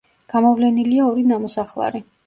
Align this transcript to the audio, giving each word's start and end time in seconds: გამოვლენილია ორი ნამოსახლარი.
გამოვლენილია 0.33 1.07
ორი 1.11 1.29
ნამოსახლარი. 1.35 2.07